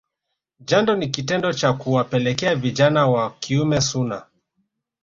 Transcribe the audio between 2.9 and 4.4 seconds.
wa kiume sunnah